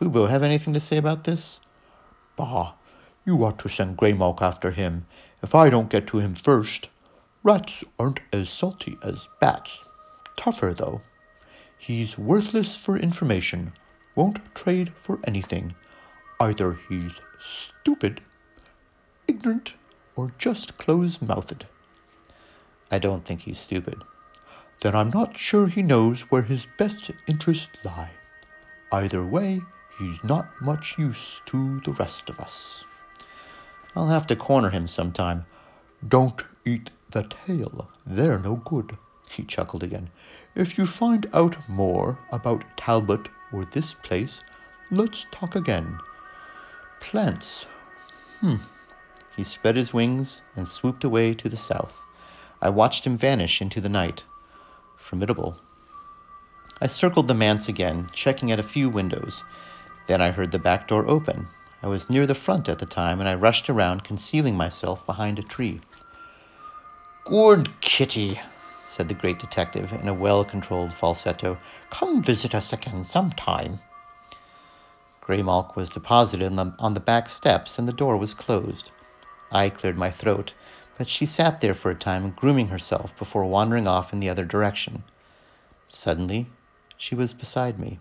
Bubo, 0.00 0.28
have 0.28 0.42
anything 0.42 0.72
to 0.74 0.80
say 0.80 0.96
about 0.96 1.22
this? 1.22 1.60
Bah, 2.34 2.72
you 3.24 3.44
ought 3.44 3.60
to 3.60 3.68
send 3.68 3.98
Graymalk 3.98 4.42
after 4.42 4.72
him, 4.72 5.06
if 5.42 5.54
I 5.54 5.70
don't 5.70 5.90
get 5.90 6.08
to 6.08 6.18
him 6.18 6.34
first. 6.34 6.88
Rats 7.44 7.84
aren't 8.00 8.18
as 8.32 8.50
salty 8.50 8.98
as 9.00 9.28
bats. 9.40 9.78
Tougher, 10.36 10.74
though. 10.74 11.02
He's 11.82 12.16
worthless 12.16 12.76
for 12.76 12.96
information, 12.96 13.72
won't 14.14 14.38
trade 14.54 14.92
for 14.94 15.18
anything. 15.24 15.74
Either 16.38 16.78
he's 16.88 17.18
stupid, 17.40 18.20
ignorant, 19.26 19.74
or 20.14 20.30
just 20.38 20.78
close-mouthed. 20.78 21.66
I 22.92 23.00
don't 23.00 23.24
think 23.24 23.40
he's 23.40 23.58
stupid. 23.58 24.00
Then 24.80 24.94
I'm 24.94 25.10
not 25.10 25.36
sure 25.36 25.66
he 25.66 25.82
knows 25.82 26.20
where 26.30 26.42
his 26.42 26.68
best 26.78 27.10
interests 27.26 27.76
lie. 27.82 28.12
Either 28.92 29.26
way, 29.26 29.60
he's 29.98 30.22
not 30.22 30.46
much 30.60 30.96
use 30.96 31.42
to 31.46 31.80
the 31.80 31.94
rest 31.94 32.30
of 32.30 32.38
us. 32.38 32.84
I'll 33.96 34.06
have 34.06 34.28
to 34.28 34.36
corner 34.36 34.70
him 34.70 34.86
sometime. 34.86 35.46
Don't 36.06 36.44
eat 36.64 36.90
the 37.10 37.24
tail. 37.24 37.90
They're 38.06 38.38
no 38.38 38.54
good. 38.54 38.96
He 39.34 39.44
chuckled 39.44 39.82
again. 39.82 40.10
If 40.54 40.76
you 40.76 40.84
find 40.84 41.26
out 41.32 41.56
more 41.66 42.18
about 42.30 42.64
Talbot 42.76 43.30
or 43.50 43.64
this 43.64 43.94
place, 43.94 44.42
let's 44.90 45.24
talk 45.30 45.56
again. 45.56 45.98
Plants. 47.00 47.64
Hmm. 48.40 48.56
He 49.34 49.42
spread 49.42 49.76
his 49.76 49.94
wings 49.94 50.42
and 50.54 50.68
swooped 50.68 51.02
away 51.02 51.32
to 51.32 51.48
the 51.48 51.56
south. 51.56 51.98
I 52.60 52.68
watched 52.68 53.06
him 53.06 53.16
vanish 53.16 53.62
into 53.62 53.80
the 53.80 53.88
night. 53.88 54.22
Formidable. 54.98 55.56
I 56.82 56.86
circled 56.86 57.26
the 57.26 57.34
manse 57.34 57.68
again, 57.68 58.10
checking 58.12 58.52
at 58.52 58.60
a 58.60 58.62
few 58.62 58.90
windows. 58.90 59.42
Then 60.08 60.20
I 60.20 60.30
heard 60.30 60.52
the 60.52 60.58
back 60.58 60.88
door 60.88 61.08
open. 61.08 61.48
I 61.82 61.86
was 61.86 62.10
near 62.10 62.26
the 62.26 62.34
front 62.34 62.68
at 62.68 62.78
the 62.78 62.86
time, 62.86 63.18
and 63.18 63.28
I 63.28 63.34
rushed 63.34 63.70
around, 63.70 64.04
concealing 64.04 64.58
myself 64.58 65.06
behind 65.06 65.38
a 65.38 65.42
tree. 65.42 65.80
Good 67.24 67.80
Kitty, 67.80 68.38
said 68.92 69.08
the 69.08 69.14
great 69.14 69.38
detective 69.38 69.90
in 69.92 70.06
a 70.06 70.12
well-controlled 70.12 70.92
falsetto. 70.92 71.56
Come 71.88 72.22
visit 72.22 72.54
us 72.54 72.74
again 72.74 73.04
sometime. 73.04 73.78
Graymalk 75.22 75.76
was 75.76 75.88
deposited 75.88 76.44
on 76.44 76.56
the, 76.56 76.74
on 76.78 76.92
the 76.92 77.00
back 77.00 77.30
steps, 77.30 77.78
and 77.78 77.88
the 77.88 77.92
door 77.92 78.18
was 78.18 78.34
closed. 78.34 78.90
I 79.50 79.70
cleared 79.70 79.96
my 79.96 80.10
throat, 80.10 80.52
but 80.98 81.08
she 81.08 81.24
sat 81.24 81.62
there 81.62 81.74
for 81.74 81.90
a 81.90 81.94
time, 81.94 82.32
grooming 82.32 82.68
herself 82.68 83.16
before 83.16 83.46
wandering 83.46 83.86
off 83.86 84.12
in 84.12 84.20
the 84.20 84.28
other 84.28 84.44
direction. 84.44 85.04
Suddenly, 85.88 86.48
she 86.98 87.14
was 87.14 87.32
beside 87.32 87.78
me. 87.78 87.98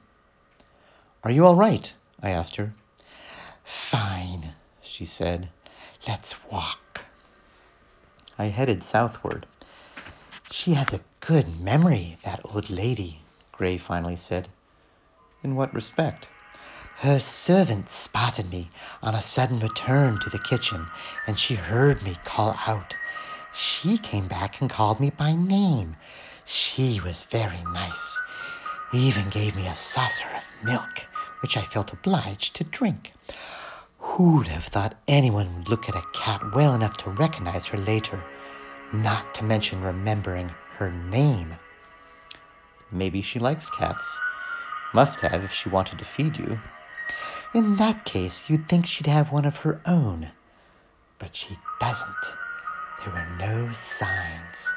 Are 1.24 1.31
you 1.31 1.45
all 1.45 1.55
right? 1.55 1.93
I 2.21 2.31
asked 2.31 2.57
her. 2.57 2.74
Fine, 3.63 4.53
she 4.81 5.05
said. 5.05 5.50
Let's 6.05 6.36
walk. 6.51 7.05
I 8.38 8.45
headed 8.45 8.83
southward. 8.83 9.45
She 10.53 10.74
has 10.74 10.91
a 10.91 11.00
good 11.22 11.62
memory, 11.62 12.17
that 12.24 12.41
old 12.43 12.70
lady, 12.70 13.22
Gray 13.53 13.77
finally 13.77 14.17
said. 14.17 14.50
In 15.43 15.55
what 15.55 15.74
respect? 15.74 16.27
Her 16.98 17.22
servant 17.22 17.89
spotted 17.89 18.50
me 18.50 18.70
on 19.01 19.15
a 19.15 19.22
sudden 19.22 19.60
return 19.60 20.20
to 20.20 20.29
the 20.29 20.38
kitchen, 20.38 20.88
and 21.25 21.39
she 21.39 21.55
heard 21.55 22.03
me 22.03 22.17
call 22.25 22.60
out. 22.67 22.93
She 23.53 23.98
came 23.98 24.27
back 24.27 24.60
and 24.60 24.70
called 24.70 25.00
me 25.00 25.10
by 25.10 25.36
name. 25.36 25.96
She 26.43 27.00
was 27.00 27.24
very 27.24 27.63
nice. 27.72 28.20
Even 28.93 29.29
gave 29.29 29.55
me 29.55 29.67
a 29.67 29.75
saucer 29.75 30.27
of 30.36 30.65
milk, 30.65 31.08
which 31.41 31.55
I 31.55 31.62
felt 31.62 31.93
obliged 31.93 32.58
to 32.58 32.65
drink. 32.65 33.13
Who'd 34.00 34.50
have 34.50 34.65
thought 34.65 34.98
anyone 35.08 35.55
would 35.55 35.70
look 35.70 35.88
at 35.88 35.96
a 35.96 36.03
cat 36.12 36.53
well 36.53 36.75
enough 36.75 36.98
to 36.98 37.10
recognize 37.10 37.67
her 37.67 37.77
later? 37.77 38.22
Not 38.93 39.33
to 39.36 39.43
mention 39.43 39.81
remembering 39.81 40.50
her 40.75 40.91
name. 40.91 41.55
Maybe 42.91 43.21
she 43.21 43.39
likes 43.39 43.69
cats. 43.69 44.17
Must 44.93 45.19
have 45.21 45.43
if 45.43 45.53
she 45.53 45.69
wanted 45.69 46.00
to 46.00 46.05
feed 46.05 46.38
you. 46.38 46.60
In 47.53 47.77
that 47.77 48.05
case, 48.05 48.50
you'd 48.50 48.67
think 48.67 48.86
she'd 48.86 49.07
have 49.07 49.31
one 49.31 49.45
of 49.45 49.57
her 49.57 49.81
own. 49.86 50.29
But 51.19 51.36
she 51.36 51.57
doesn't. 51.79 52.33
There 53.03 53.13
were 53.13 53.38
no 53.38 53.71
signs. 53.74 54.74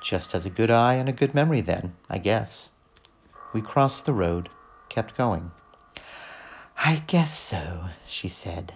Just 0.00 0.32
has 0.32 0.44
a 0.44 0.50
good 0.50 0.70
eye 0.70 0.94
and 0.94 1.08
a 1.08 1.12
good 1.12 1.34
memory, 1.34 1.60
then, 1.60 1.94
I 2.08 2.18
guess. 2.18 2.68
We 3.52 3.62
crossed 3.62 4.04
the 4.04 4.12
road, 4.12 4.48
kept 4.88 5.16
going. 5.16 5.50
I 6.76 7.02
guess 7.06 7.36
so, 7.36 7.84
she 8.06 8.28
said. 8.28 8.74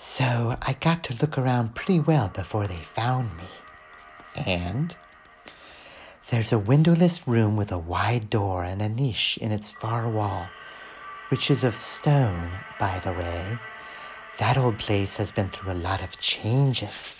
So 0.00 0.56
I 0.62 0.74
got 0.74 1.02
to 1.04 1.14
look 1.14 1.36
around 1.36 1.74
pretty 1.74 1.98
well 1.98 2.28
before 2.28 2.68
they 2.68 2.82
found 2.82 3.36
me. 3.36 3.64
And? 4.32 4.94
There's 6.30 6.52
a 6.52 6.58
windowless 6.58 7.26
room 7.26 7.56
with 7.56 7.72
a 7.72 7.78
wide 7.78 8.30
door 8.30 8.62
and 8.62 8.80
a 8.80 8.88
niche 8.88 9.38
in 9.38 9.50
its 9.50 9.72
far 9.72 10.08
wall, 10.08 10.54
which 11.26 11.50
is 11.50 11.64
of 11.64 11.74
stone, 11.80 12.64
by 12.78 13.00
the 13.00 13.12
way. 13.12 13.58
That 14.36 14.56
old 14.56 14.78
place 14.78 15.16
has 15.16 15.32
been 15.32 15.48
through 15.50 15.72
a 15.72 15.74
lot 15.74 16.00
of 16.00 16.16
changes. 16.16 17.16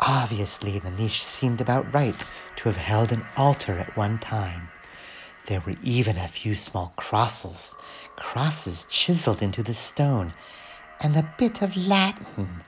Obviously, 0.00 0.78
the 0.78 0.90
niche 0.90 1.22
seemed 1.22 1.60
about 1.60 1.92
right 1.92 2.24
to 2.56 2.70
have 2.70 2.78
held 2.78 3.12
an 3.12 3.28
altar 3.36 3.78
at 3.78 3.94
one 3.94 4.18
time. 4.18 4.70
There 5.44 5.60
were 5.60 5.74
even 5.82 6.16
a 6.16 6.26
few 6.26 6.54
small 6.54 6.94
crosses, 6.96 7.76
crosses 8.16 8.84
chiseled 8.84 9.42
into 9.42 9.62
the 9.62 9.74
stone, 9.74 10.32
and 11.02 11.16
a 11.16 11.34
bit 11.36 11.62
of 11.62 11.76
Latin, 11.76 12.24
hmm. 12.24 12.60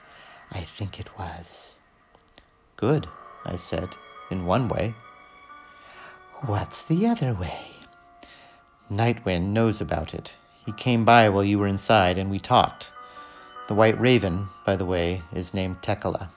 I 0.51 0.59
think 0.59 0.99
it 0.99 1.09
was. 1.17 1.77
Good, 2.75 3.07
I 3.45 3.55
said, 3.55 3.89
in 4.29 4.45
one 4.45 4.67
way. 4.67 4.93
What's 6.45 6.83
the 6.83 7.07
other 7.07 7.33
way? 7.33 7.71
Nightwind 8.91 9.53
knows 9.53 9.79
about 9.79 10.13
it. 10.13 10.33
He 10.65 10.73
came 10.73 11.05
by 11.05 11.29
while 11.29 11.43
you 11.43 11.57
were 11.57 11.67
inside, 11.67 12.17
and 12.17 12.29
we 12.29 12.39
talked. 12.39 12.91
The 13.67 13.73
White 13.73 13.99
Raven, 13.99 14.47
by 14.65 14.75
the 14.75 14.85
way, 14.85 15.23
is 15.33 15.53
named 15.53 15.81
Tekela. 15.81 16.29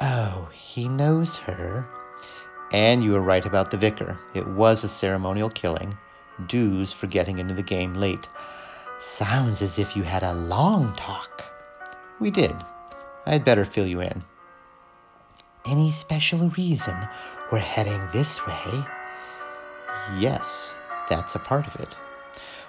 Oh, 0.00 0.48
he 0.52 0.88
knows 0.88 1.36
her. 1.36 1.86
And 2.72 3.04
you 3.04 3.12
were 3.12 3.20
right 3.20 3.44
about 3.44 3.70
the 3.70 3.76
vicar. 3.76 4.18
It 4.34 4.46
was 4.46 4.82
a 4.82 4.88
ceremonial 4.88 5.50
killing. 5.50 5.96
Dues 6.48 6.92
for 6.92 7.06
getting 7.06 7.38
into 7.38 7.54
the 7.54 7.62
game 7.62 7.94
late. 7.94 8.28
Sounds 9.08 9.62
as 9.62 9.78
if 9.78 9.96
you 9.96 10.02
had 10.02 10.24
a 10.24 10.34
long 10.34 10.92
talk. 10.96 11.44
We 12.18 12.32
did. 12.32 12.56
I'd 13.24 13.44
better 13.44 13.64
fill 13.64 13.86
you 13.86 14.00
in. 14.00 14.24
Any 15.64 15.92
special 15.92 16.50
reason 16.50 16.96
we're 17.50 17.60
heading 17.60 18.08
this 18.12 18.44
way? 18.44 18.84
Yes, 20.18 20.74
that's 21.08 21.36
a 21.36 21.38
part 21.38 21.68
of 21.68 21.76
it. 21.76 21.96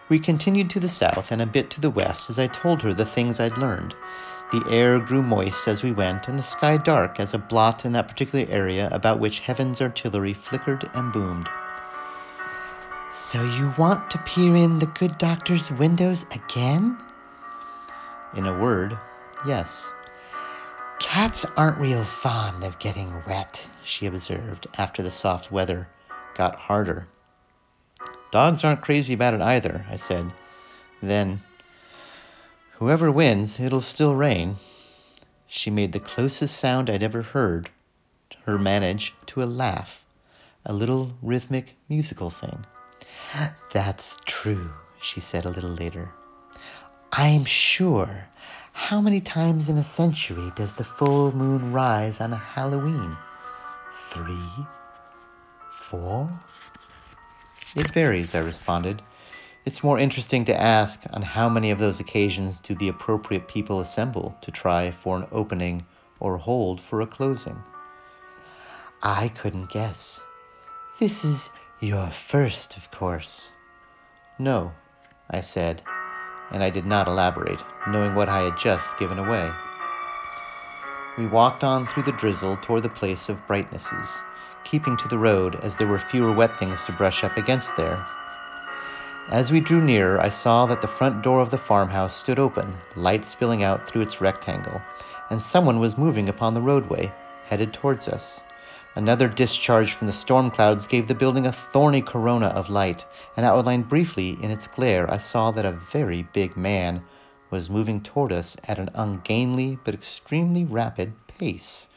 We 0.09 0.19
continued 0.19 0.69
to 0.69 0.79
the 0.79 0.87
south 0.87 1.31
and 1.31 1.41
a 1.41 1.47
bit 1.47 1.71
to 1.71 1.81
the 1.81 1.89
west 1.89 2.29
as 2.29 2.37
I 2.37 2.47
told 2.47 2.83
her 2.83 2.93
the 2.93 3.03
things 3.03 3.39
I'd 3.39 3.57
learned. 3.57 3.95
The 4.51 4.63
air 4.69 4.99
grew 4.99 5.23
moist 5.23 5.67
as 5.67 5.81
we 5.81 5.91
went, 5.91 6.27
and 6.27 6.37
the 6.37 6.43
sky 6.43 6.77
dark 6.77 7.19
as 7.19 7.33
a 7.33 7.39
blot 7.39 7.83
in 7.83 7.93
that 7.93 8.07
particular 8.07 8.45
area 8.47 8.89
about 8.91 9.19
which 9.19 9.39
heaven's 9.39 9.81
artillery 9.81 10.33
flickered 10.33 10.87
and 10.93 11.11
boomed. 11.11 11.49
So 13.25 13.43
you 13.43 13.73
want 13.77 14.09
to 14.11 14.17
peer 14.19 14.55
in 14.55 14.79
the 14.79 14.85
good 14.85 15.17
doctor's 15.17 15.69
windows 15.69 16.25
again? 16.31 16.97
In 18.35 18.45
a 18.45 18.57
word, 18.57 18.97
yes. 19.45 19.91
Cats 20.99 21.45
aren't 21.57 21.77
real 21.77 22.03
fond 22.03 22.63
of 22.63 22.79
getting 22.79 23.23
wet, 23.25 23.67
she 23.83 24.05
observed 24.05 24.67
after 24.77 25.03
the 25.03 25.11
soft 25.11 25.51
weather 25.51 25.87
got 26.35 26.55
harder. 26.55 27.07
Dogs 28.31 28.63
aren't 28.63 28.81
crazy 28.81 29.13
about 29.13 29.33
it 29.33 29.41
either, 29.41 29.85
I 29.89 29.97
said. 29.97 30.31
Then, 31.01 31.41
whoever 32.73 33.11
wins, 33.11 33.59
it'll 33.59 33.81
still 33.81 34.15
rain. 34.15 34.55
She 35.47 35.69
made 35.69 35.91
the 35.91 35.99
closest 35.99 36.55
sound 36.57 36.89
I'd 36.89 37.03
ever 37.03 37.23
heard 37.23 37.69
her 38.45 38.57
manage 38.57 39.13
to 39.27 39.43
a 39.43 39.45
laugh, 39.45 40.05
a 40.65 40.71
little 40.71 41.11
rhythmic 41.21 41.75
musical 41.89 42.29
thing. 42.29 42.65
That's 43.71 44.17
true, 44.25 44.71
she 45.01 45.19
said 45.19 45.45
a 45.45 45.49
little 45.49 45.69
later. 45.69 46.11
I'm 47.11 47.45
sure. 47.45 48.25
How 48.73 49.01
many 49.01 49.21
times 49.21 49.69
in 49.69 49.77
a 49.77 49.83
century 49.83 50.51
does 50.55 50.73
the 50.73 50.83
full 50.83 51.35
moon 51.35 51.73
rise 51.73 52.19
on 52.21 52.33
a 52.33 52.37
Halloween? 52.37 53.15
Three? 54.11 54.49
Four? 55.71 56.29
It 57.75 57.91
varies, 57.91 58.33
I 58.33 58.39
responded. 58.39 59.01
It's 59.65 59.83
more 59.83 59.99
interesting 59.99 60.45
to 60.45 60.59
ask 60.59 61.01
on 61.11 61.21
how 61.21 61.49
many 61.49 61.71
of 61.71 61.79
those 61.79 61.99
occasions 61.99 62.59
do 62.59 62.73
the 62.75 62.87
appropriate 62.87 63.47
people 63.47 63.81
assemble 63.81 64.35
to 64.41 64.51
try 64.51 64.91
for 64.91 65.17
an 65.17 65.27
opening 65.31 65.85
or 66.19 66.37
hold 66.37 66.79
for 66.79 67.01
a 67.01 67.07
closing. 67.07 67.61
I 69.03 69.27
couldn't 69.29 69.69
guess. 69.69 70.21
This 70.99 71.25
is 71.25 71.49
your 71.79 72.09
first, 72.09 72.75
of 72.75 72.89
course. 72.89 73.51
No, 74.39 74.71
I 75.29 75.41
said, 75.41 75.81
and 76.51 76.63
I 76.63 76.69
did 76.69 76.85
not 76.85 77.07
elaborate, 77.07 77.59
knowing 77.87 78.15
what 78.15 78.29
I 78.29 78.41
had 78.41 78.57
just 78.57 78.97
given 78.97 79.19
away. 79.19 79.49
We 81.17 81.27
walked 81.27 81.63
on 81.63 81.85
through 81.85 82.03
the 82.03 82.11
drizzle 82.13 82.57
toward 82.61 82.83
the 82.83 82.89
place 82.89 83.29
of 83.29 83.45
brightnesses, 83.47 84.09
keeping 84.63 84.97
to 84.97 85.07
the 85.07 85.17
road 85.17 85.55
as 85.63 85.75
there 85.75 85.87
were 85.87 85.99
fewer 85.99 86.33
wet 86.33 86.57
things 86.57 86.83
to 86.85 86.91
brush 86.93 87.23
up 87.23 87.37
against 87.37 87.75
there. 87.77 88.03
As 89.29 89.51
we 89.51 89.59
drew 89.59 89.81
nearer, 89.81 90.19
I 90.19 90.29
saw 90.29 90.65
that 90.67 90.81
the 90.81 90.87
front 90.87 91.21
door 91.21 91.41
of 91.41 91.51
the 91.51 91.57
farmhouse 91.57 92.15
stood 92.15 92.39
open, 92.39 92.77
light 92.95 93.25
spilling 93.25 93.61
out 93.61 93.87
through 93.87 94.01
its 94.01 94.21
rectangle, 94.21 94.81
and 95.29 95.41
someone 95.41 95.79
was 95.79 95.97
moving 95.97 96.29
upon 96.29 96.53
the 96.53 96.61
roadway, 96.61 97.11
headed 97.47 97.73
towards 97.73 98.07
us. 98.07 98.39
Another 98.97 99.27
discharge 99.27 99.93
from 99.93 100.07
the 100.07 100.11
storm 100.11 100.49
clouds 100.49 100.87
gave 100.87 101.07
the 101.07 101.13
building 101.13 101.45
a 101.45 101.51
thorny 101.51 102.01
corona 102.01 102.47
of 102.47 102.71
light, 102.71 103.05
and 103.35 103.45
outlined 103.45 103.87
briefly 103.87 104.35
in 104.41 104.49
its 104.49 104.65
glare, 104.65 105.07
I 105.13 105.19
saw 105.19 105.51
that 105.51 105.65
a 105.67 105.79
very 105.91 106.23
big 106.23 106.57
man 106.57 107.03
was 107.51 107.69
moving 107.69 108.01
toward 108.01 108.31
us 108.31 108.57
at 108.67 108.79
an 108.79 108.89
ungainly 108.95 109.77
but 109.85 109.93
extremely 109.93 110.65
rapid 110.65 111.13
pace. 111.27 111.89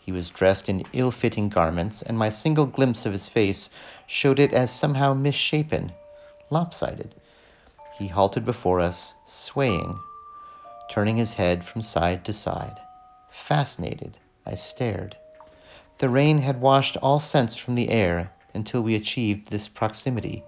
He 0.00 0.10
was 0.10 0.28
dressed 0.28 0.68
in 0.68 0.82
ill 0.92 1.12
fitting 1.12 1.50
garments, 1.50 2.02
and 2.02 2.18
my 2.18 2.30
single 2.30 2.66
glimpse 2.66 3.06
of 3.06 3.12
his 3.12 3.28
face 3.28 3.70
showed 4.08 4.40
it 4.40 4.52
as 4.52 4.72
somehow 4.72 5.14
misshapen, 5.14 5.92
lopsided. 6.50 7.14
He 7.96 8.08
halted 8.08 8.44
before 8.44 8.80
us, 8.80 9.12
swaying, 9.24 10.00
turning 10.90 11.16
his 11.16 11.34
head 11.34 11.64
from 11.64 11.82
side 11.82 12.24
to 12.24 12.32
side. 12.32 12.80
Fascinated, 13.30 14.18
I 14.44 14.56
stared. 14.56 15.16
The 15.98 16.08
rain 16.08 16.38
had 16.38 16.60
washed 16.60 16.96
all 16.96 17.20
scents 17.20 17.54
from 17.54 17.76
the 17.76 17.88
air 17.88 18.32
until 18.52 18.82
we 18.82 18.96
achieved 18.96 19.48
this 19.50 19.68
proximity. 19.68 20.42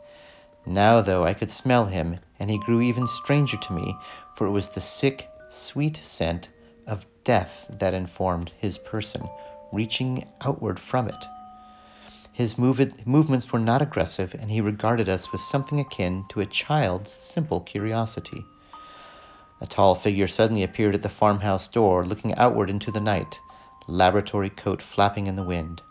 Now, 0.67 1.01
though, 1.01 1.25
I 1.25 1.35
could 1.35 1.53
smell 1.53 1.87
him, 1.87 2.19
and 2.41 2.51
he 2.51 2.59
grew 2.59 2.81
even 2.81 3.07
stranger 3.07 3.57
to 3.57 3.73
me, 3.73 3.97
for 4.35 4.47
it 4.49 4.51
was 4.51 4.69
the 4.71 4.81
sick, 4.81 5.29
sweet 5.49 6.01
scent 6.03 6.49
of 6.89 7.07
death 7.23 7.67
that 7.79 7.95
informed 7.95 8.51
his 8.59 8.77
person, 8.77 9.29
reaching 9.73 10.27
outward 10.41 10.81
from 10.81 11.09
it. 11.09 11.29
His 12.33 12.59
move- 12.59 13.07
movements 13.07 13.53
were 13.53 13.61
not 13.61 13.83
aggressive, 13.83 14.35
and 14.35 14.51
he 14.51 14.61
regarded 14.61 15.09
us 15.09 15.31
with 15.31 15.41
something 15.41 15.79
akin 15.79 16.25
to 16.31 16.41
a 16.41 16.47
child's 16.47 17.13
simple 17.13 17.61
curiosity. 17.61 18.45
A 19.61 19.67
tall 19.67 19.95
figure 19.95 20.27
suddenly 20.29 20.65
appeared 20.65 20.97
at 20.97 21.03
the 21.03 21.09
farmhouse 21.09 21.69
door, 21.69 22.05
looking 22.05 22.35
outward 22.35 22.69
into 22.69 22.91
the 22.91 23.01
night 23.01 23.39
laboratory 23.89 24.51
coat 24.51 24.83
flapping 24.83 25.27
in 25.27 25.37
the 25.37 25.43
wind. 25.43 25.83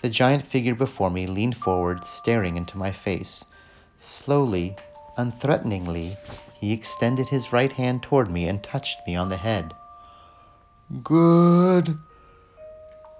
The 0.00 0.10
giant 0.10 0.42
figure 0.42 0.74
before 0.74 1.10
me 1.10 1.26
leaned 1.26 1.56
forward, 1.56 2.04
staring 2.04 2.56
into 2.56 2.76
my 2.76 2.90
face. 2.90 3.44
Slowly, 3.98 4.76
unthreateningly, 5.16 6.16
he 6.54 6.72
extended 6.72 7.28
his 7.28 7.52
right 7.52 7.72
hand 7.72 8.02
toward 8.02 8.30
me 8.30 8.48
and 8.48 8.62
touched 8.62 9.06
me 9.06 9.14
on 9.14 9.28
the 9.28 9.36
head. 9.36 9.72
Good 11.04 11.98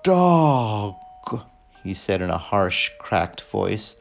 dog, 0.03 0.97
he 1.85 1.95
said 1.95 2.21
in 2.21 2.31
a 2.31 2.39
harsh, 2.39 2.91
cracked 2.99 3.43
voice. 3.43 3.95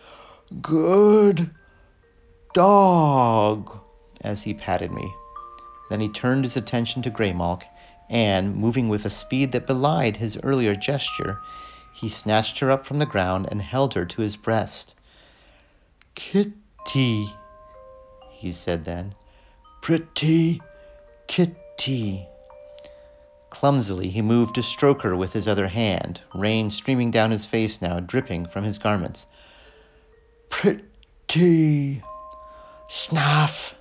Good 0.61 1.51
dog, 2.53 3.79
as 4.21 4.41
he 4.41 4.53
patted 4.53 4.91
me. 4.91 5.13
Then 5.89 5.99
he 5.99 6.09
turned 6.09 6.43
his 6.45 6.57
attention 6.57 7.01
to 7.03 7.11
Graymalk 7.11 7.63
and, 8.11 8.55
moving 8.55 8.89
with 8.89 9.05
a 9.05 9.09
speed 9.09 9.53
that 9.53 9.65
belied 9.65 10.17
his 10.17 10.37
earlier 10.43 10.75
gesture, 10.75 11.39
he 11.93 12.09
snatched 12.09 12.59
her 12.59 12.69
up 12.69 12.85
from 12.85 12.99
the 12.99 13.05
ground 13.05 13.47
and 13.49 13.61
held 13.61 13.93
her 13.93 14.05
to 14.05 14.21
his 14.21 14.35
breast. 14.35 14.93
Kitty, 16.13 17.33
he 18.29 18.51
said 18.51 18.85
then. 18.85 19.15
Pretty 19.81 20.61
kitty. 21.27 22.27
Clumsily, 23.49 24.09
he 24.09 24.21
moved 24.21 24.55
to 24.55 24.63
stroke 24.63 25.01
her 25.03 25.15
with 25.15 25.31
his 25.33 25.47
other 25.47 25.67
hand, 25.67 26.21
rain 26.35 26.69
streaming 26.69 27.11
down 27.11 27.31
his 27.31 27.45
face 27.45 27.81
now, 27.81 27.99
dripping 27.99 28.45
from 28.47 28.63
his 28.63 28.77
garments. 28.77 29.25
Pretty. 30.49 32.03
Snuff, 32.89 33.73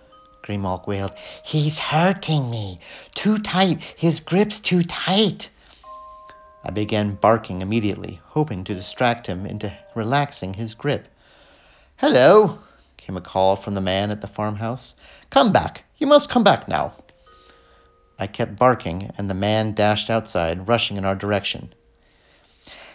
Graymalk 0.50 0.88
wailed. 0.88 1.14
He's 1.44 1.78
hurting 1.78 2.50
me. 2.50 2.80
Too 3.14 3.38
tight. 3.38 3.84
His 3.96 4.18
grip's 4.18 4.58
too 4.58 4.82
tight. 4.82 5.48
I 6.64 6.70
began 6.72 7.14
barking 7.14 7.62
immediately, 7.62 8.20
hoping 8.26 8.64
to 8.64 8.74
distract 8.74 9.28
him 9.28 9.46
into 9.46 9.72
relaxing 9.94 10.54
his 10.54 10.74
grip. 10.74 11.06
Hello, 11.98 12.58
came 12.96 13.16
a 13.16 13.20
call 13.20 13.54
from 13.54 13.74
the 13.74 13.80
man 13.80 14.10
at 14.10 14.22
the 14.22 14.26
farmhouse. 14.26 14.96
Come 15.30 15.52
back. 15.52 15.84
You 15.98 16.08
must 16.08 16.28
come 16.28 16.42
back 16.42 16.66
now. 16.66 16.94
I 18.18 18.26
kept 18.26 18.58
barking, 18.58 19.12
and 19.16 19.30
the 19.30 19.34
man 19.34 19.74
dashed 19.74 20.10
outside, 20.10 20.66
rushing 20.66 20.96
in 20.96 21.04
our 21.04 21.14
direction. 21.14 21.72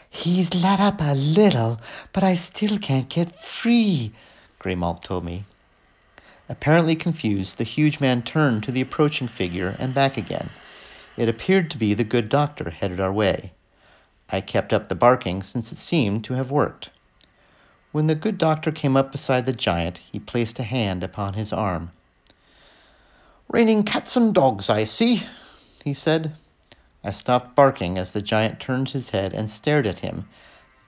He's 0.10 0.54
let 0.54 0.82
up 0.82 1.00
a 1.00 1.16
little, 1.16 1.80
but 2.12 2.24
I 2.24 2.36
still 2.36 2.78
can't 2.80 3.08
get 3.08 3.40
free, 3.40 4.12
Graymalk 4.60 5.04
told 5.04 5.24
me. 5.24 5.46
Apparently 6.48 6.96
confused, 6.96 7.58
the 7.58 7.64
huge 7.64 8.00
man 8.00 8.22
turned 8.22 8.64
to 8.64 8.72
the 8.72 8.82
approaching 8.82 9.28
figure 9.28 9.76
and 9.80 9.96
back 9.96 10.16
again. 10.16 10.48
It 11.18 11.28
appeared 11.28 11.72
to 11.72 11.78
be 11.78 11.96
the 11.96 12.04
good 12.04 12.30
doctor 12.30 12.70
headed 12.70 13.00
our 13.00 13.12
way. 13.12 13.52
I 14.30 14.42
kept 14.42 14.72
up 14.72 14.88
the 14.88 14.96
barking 14.96 15.42
since 15.42 15.72
it 15.72 15.78
seemed 15.80 16.24
to 16.26 16.34
have 16.36 16.52
worked. 16.52 16.92
When 17.92 18.06
the 18.06 18.14
good 18.14 18.38
doctor 18.38 18.72
came 18.72 18.96
up 18.96 19.12
beside 19.12 19.46
the 19.48 19.54
giant, 19.54 20.00
he 20.12 20.20
placed 20.20 20.60
a 20.60 20.64
hand 20.64 21.04
upon 21.04 21.34
his 21.34 21.52
arm. 21.52 21.92
Raining 23.50 23.84
cats 23.84 24.16
and 24.16 24.34
dogs, 24.34 24.70
I 24.70 24.84
see, 24.86 25.24
he 25.84 25.94
said. 25.96 26.36
I 27.04 27.12
stopped 27.12 27.56
barking 27.56 27.98
as 27.98 28.12
the 28.12 28.22
giant 28.22 28.60
turned 28.60 28.90
his 28.90 29.10
head 29.10 29.34
and 29.34 29.50
stared 29.50 29.88
at 29.88 30.00
him, 30.00 30.28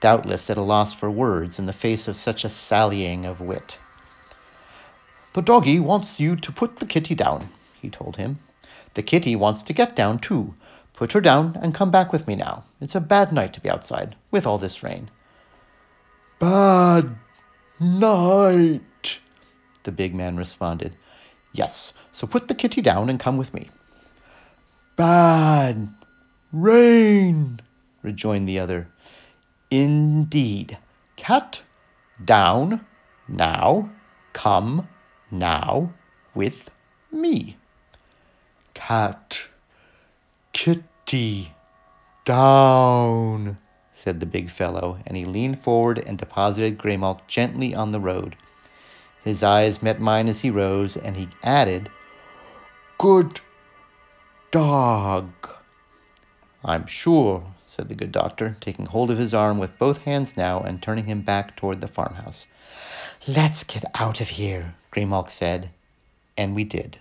doubtless 0.02 0.50
at 0.52 0.58
a 0.58 0.62
loss 0.62 0.93
for 0.93 1.10
words 1.10 1.58
in 1.58 1.65
the 1.65 1.74
face 1.74 2.08
of 2.08 2.17
such 2.17 2.43
a 2.43 2.50
sallying 2.50 3.26
of 3.26 3.41
wit. 3.41 3.80
The 5.33 5.41
doggy 5.41 5.79
wants 5.79 6.19
you 6.19 6.35
to 6.37 6.51
put 6.51 6.79
the 6.79 6.85
kitty 6.85 7.15
down, 7.15 7.49
he 7.81 7.89
told 7.89 8.15
him. 8.15 8.39
The 8.95 9.03
kitty 9.03 9.35
wants 9.35 9.63
to 9.63 9.73
get 9.73 9.95
down, 9.95 10.19
too. 10.19 10.53
Put 10.93 11.11
her 11.11 11.21
down 11.21 11.57
and 11.61 11.75
come 11.75 11.91
back 11.91 12.11
with 12.11 12.27
me 12.27 12.35
now. 12.35 12.63
It's 12.81 12.95
a 12.95 13.01
bad 13.01 13.31
night 13.31 13.53
to 13.53 13.61
be 13.61 13.69
outside, 13.69 14.15
with 14.31 14.47
all 14.47 14.57
this 14.57 14.81
rain. 14.81 15.11
Bad 16.39 17.15
night, 17.79 19.19
the 19.83 19.91
big 19.91 20.15
man 20.15 20.37
responded. 20.37 20.95
Yes, 21.53 21.93
so 22.11 22.25
put 22.25 22.47
the 22.47 22.55
kitty 22.55 22.81
down 22.81 23.09
and 23.09 23.19
come 23.19 23.37
with 23.37 23.53
me. 23.53 23.69
Bad 24.95 25.87
rain, 26.51 27.59
rejoined 28.01 28.47
the 28.47 28.59
other. 28.59 28.87
Indeed. 29.69 30.77
Cat, 31.15 31.61
down, 32.23 32.85
now, 33.27 33.89
come, 34.33 34.87
now, 35.31 35.91
with 36.33 36.69
me. 37.11 37.57
Cat, 38.73 39.41
kitty, 40.53 41.53
down, 42.25 43.57
said 43.93 44.19
the 44.19 44.25
big 44.25 44.49
fellow, 44.49 44.99
and 45.05 45.17
he 45.17 45.25
leaned 45.25 45.61
forward 45.61 45.99
and 46.05 46.17
deposited 46.17 46.77
Graymalk 46.77 47.25
gently 47.27 47.73
on 47.73 47.91
the 47.91 47.99
road. 47.99 48.35
His 49.23 49.43
eyes 49.43 49.81
met 49.81 49.99
mine 49.99 50.27
as 50.27 50.39
he 50.39 50.49
rose, 50.49 50.95
and 50.95 51.15
he 51.17 51.29
added, 51.43 51.89
Good 52.97 53.41
dog. 54.51 55.29
I'm 56.63 56.87
sure, 56.87 57.43
said 57.67 57.89
the 57.89 57.95
good 57.95 58.11
doctor, 58.11 58.57
taking 58.59 58.85
hold 58.85 59.11
of 59.11 59.17
his 59.17 59.33
arm 59.33 59.59
with 59.59 59.77
both 59.77 59.99
hands 59.99 60.37
now 60.37 60.61
and 60.61 60.81
turning 60.81 61.05
him 61.05 61.21
back 61.21 61.55
toward 61.55 61.81
the 61.81 61.87
farmhouse. 61.87 62.45
Let's 63.29 63.65
get 63.65 63.83
out 63.93 64.21
of 64.21 64.29
here, 64.29 64.73
Graymalk 64.93 65.29
said, 65.29 65.69
and 66.37 66.55
we 66.55 66.63
did. 66.63 66.97